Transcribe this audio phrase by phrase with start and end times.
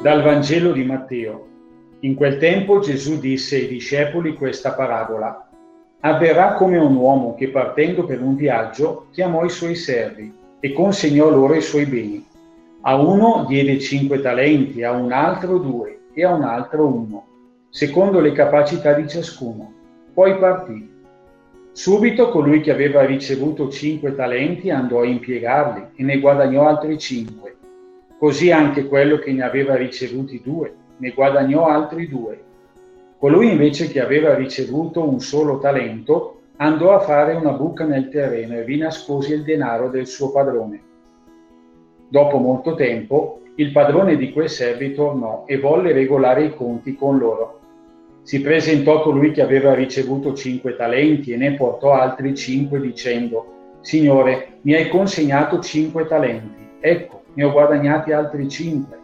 [0.00, 1.46] Dal Vangelo di Matteo.
[2.00, 5.48] In quel tempo Gesù disse ai discepoli questa parabola.
[6.02, 11.28] Avverrà come un uomo che partendo per un viaggio chiamò i suoi servi e consegnò
[11.28, 12.24] loro i suoi beni.
[12.82, 17.26] A uno diede cinque talenti, a un altro due e a un altro uno,
[17.68, 19.72] secondo le capacità di ciascuno.
[20.14, 20.88] Poi partì.
[21.72, 27.56] Subito colui che aveva ricevuto cinque talenti andò a impiegarli e ne guadagnò altri cinque.
[28.18, 32.42] Così anche quello che ne aveva ricevuti due ne guadagnò altri due.
[33.16, 38.54] Colui invece che aveva ricevuto un solo talento andò a fare una buca nel terreno
[38.54, 40.80] e vi nascose il denaro del suo padrone.
[42.08, 47.18] Dopo molto tempo, il padrone di quei servi tornò e volle regolare i conti con
[47.18, 47.60] loro.
[48.22, 54.58] Si presentò colui che aveva ricevuto cinque talenti e ne portò altri cinque dicendo, Signore,
[54.62, 58.98] mi hai consegnato cinque talenti, ecco, ne ho guadagnati altri cinque.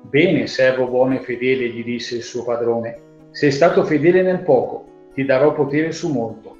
[0.00, 2.98] Bene, servo buono e fedele, gli disse il suo padrone,
[3.30, 6.56] sei stato fedele nel poco, ti darò potere su molto.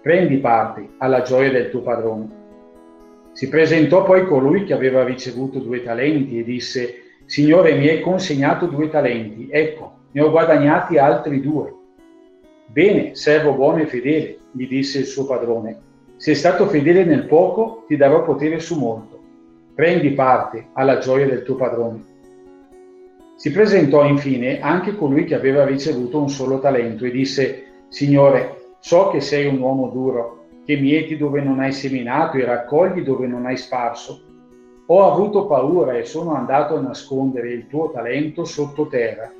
[0.00, 2.38] Prendi parte alla gioia del tuo padrone.
[3.32, 8.64] Si presentò poi colui che aveva ricevuto due talenti e disse, Signore, mi hai consegnato
[8.64, 11.70] due talenti, ecco, ne ho guadagnati altri due.
[12.64, 15.78] Bene, servo buono e fedele, gli disse il suo padrone,
[16.16, 19.19] sei stato fedele nel poco, ti darò potere su molto
[19.80, 22.04] prendi parte alla gioia del tuo padrone.
[23.34, 29.08] Si presentò infine anche colui che aveva ricevuto un solo talento e disse, Signore, so
[29.08, 33.46] che sei un uomo duro, che mieti dove non hai seminato e raccogli dove non
[33.46, 34.20] hai sparso.
[34.84, 39.32] Ho avuto paura e sono andato a nascondere il tuo talento sottoterra.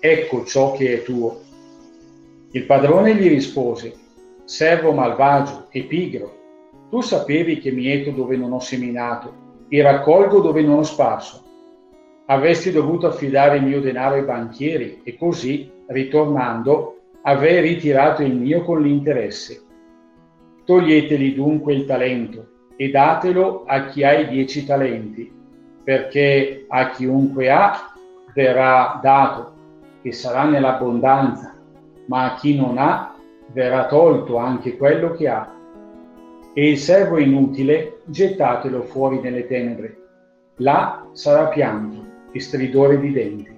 [0.00, 1.38] Ecco ciò che è tuo.
[2.50, 3.94] Il padrone gli rispose,
[4.42, 6.34] servo malvagio e pigro,
[6.90, 11.42] tu sapevi che mieto dove non ho seminato e raccolgo dove non ho sparso.
[12.26, 18.62] Avresti dovuto affidare il mio denaro ai banchieri e così, ritornando, avrei ritirato il mio
[18.62, 19.62] con l'interesse.
[20.64, 25.32] Toglieteli dunque il talento e datelo a chi ha i dieci talenti,
[25.82, 27.92] perché a chiunque ha
[28.34, 29.52] verrà dato
[30.02, 31.54] e sarà nell'abbondanza,
[32.06, 33.14] ma a chi non ha
[33.52, 35.50] verrà tolto anche quello che ha
[36.58, 39.96] e il servo inutile gettatelo fuori nelle tenebre.
[40.56, 43.56] Là sarà pianto e stridore di denti.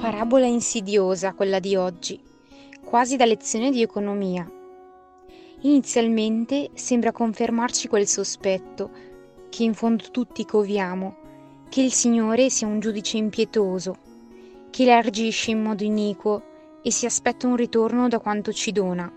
[0.00, 2.20] Parabola insidiosa quella di oggi,
[2.84, 4.48] quasi da lezione di economia
[5.62, 8.90] Inizialmente sembra confermarci quel sospetto,
[9.50, 11.16] che in fondo tutti coviamo,
[11.68, 13.98] che il Signore sia un giudice impietoso,
[14.70, 16.42] che elargisce in modo iniquo
[16.82, 19.12] e si aspetta un ritorno da quanto ci dona.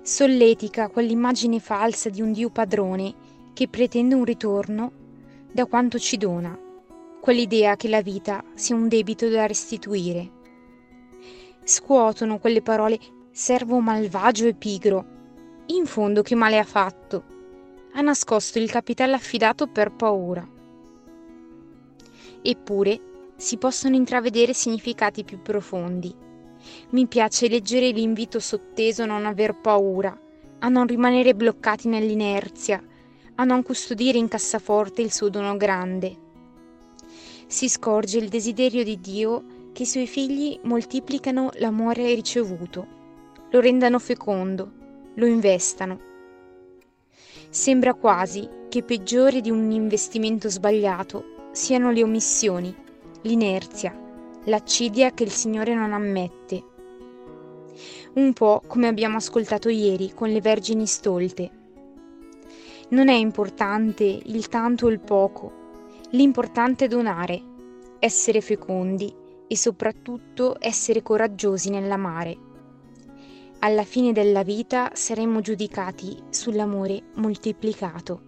[0.00, 3.12] Solletica quell'immagine falsa di un Dio padrone
[3.52, 4.92] che pretende un ritorno
[5.50, 6.56] da quanto ci dona,
[7.20, 10.30] quell'idea che la vita sia un debito da restituire.
[11.64, 13.00] Scuotono quelle parole
[13.32, 15.14] servo malvagio e pigro
[15.68, 17.24] in fondo che male ha fatto?
[17.94, 20.46] Ha nascosto il capitello affidato per paura.
[22.42, 23.00] Eppure
[23.36, 26.14] si possono intravedere significati più profondi.
[26.90, 30.16] Mi piace leggere l'invito sotteso a non aver paura,
[30.60, 32.82] a non rimanere bloccati nell'inerzia,
[33.34, 36.24] a non custodire in cassaforte il suo dono grande.
[37.46, 42.86] Si scorge il desiderio di Dio che i suoi figli moltiplicano l'amore ricevuto,
[43.50, 44.84] lo rendano fecondo,
[45.16, 46.00] lo investano.
[47.48, 52.74] Sembra quasi che peggiore di un investimento sbagliato siano le omissioni,
[53.22, 53.98] l'inerzia,
[54.44, 56.64] l'accidia che il Signore non ammette.
[58.14, 61.50] Un po' come abbiamo ascoltato ieri con le vergini stolte.
[62.88, 65.52] Non è importante il tanto o il poco,
[66.10, 67.42] l'importante è donare,
[67.98, 69.12] essere fecondi
[69.48, 72.45] e soprattutto essere coraggiosi nell'amare
[73.60, 78.20] alla fine della vita saremo giudicati sull'amore moltiplicato.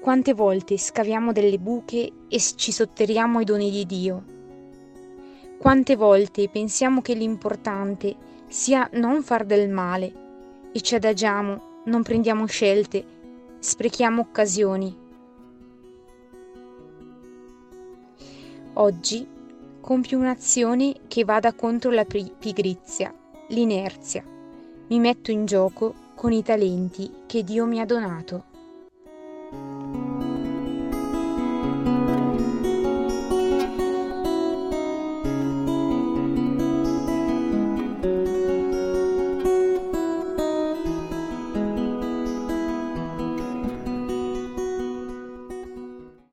[0.00, 4.24] Quante volte scaviamo delle buche e ci sotterriamo ai doni di Dio?
[5.56, 8.14] Quante volte pensiamo che l'importante
[8.48, 10.12] sia non far del male
[10.72, 13.04] e ci adagiamo, non prendiamo scelte,
[13.60, 14.94] sprechiamo occasioni.
[18.74, 19.26] Oggi
[19.80, 23.14] compio un'azione che vada contro la pigrizia
[23.48, 24.24] l'inerzia.
[24.88, 28.52] Mi metto in gioco con i talenti che Dio mi ha donato.